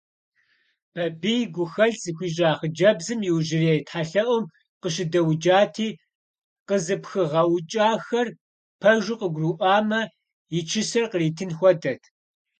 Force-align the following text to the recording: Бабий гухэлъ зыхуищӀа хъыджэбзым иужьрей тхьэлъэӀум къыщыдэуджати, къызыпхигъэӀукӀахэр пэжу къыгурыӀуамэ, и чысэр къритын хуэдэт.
Бабий 0.95 1.43
гухэлъ 1.55 1.97
зыхуищӀа 2.03 2.49
хъыджэбзым 2.59 3.19
иужьрей 3.29 3.79
тхьэлъэӀум 3.87 4.43
къыщыдэуджати, 4.81 5.89
къызыпхигъэӀукӀахэр 6.67 8.27
пэжу 8.81 9.15
къыгурыӀуамэ, 9.19 10.01
и 10.57 10.59
чысэр 10.69 11.05
къритын 11.11 11.51
хуэдэт. 11.57 12.01